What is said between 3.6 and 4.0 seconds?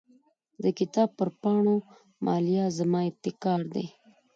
دی.